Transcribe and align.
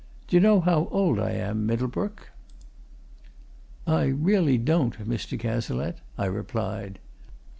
D'ye 0.27 0.39
know 0.39 0.61
how 0.61 0.87
old 0.89 1.19
I 1.19 1.29
am, 1.33 1.67
Middlebrook?" 1.67 2.31
"I 3.85 4.05
really 4.05 4.57
don't, 4.57 4.97
Mr. 5.07 5.39
Cazalette," 5.39 6.01
I 6.17 6.25
replied. 6.25 6.97